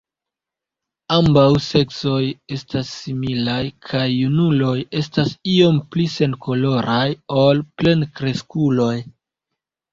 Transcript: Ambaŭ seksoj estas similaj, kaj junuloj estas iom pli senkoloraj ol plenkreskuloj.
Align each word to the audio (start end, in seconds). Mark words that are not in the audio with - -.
Ambaŭ 1.15 1.43
seksoj 1.65 2.21
estas 2.55 2.89
similaj, 3.03 3.59
kaj 3.91 4.03
junuloj 4.15 4.73
estas 5.03 5.37
iom 5.59 5.79
pli 5.95 6.09
senkoloraj 6.17 7.07
ol 7.45 7.65
plenkreskuloj. 7.79 8.93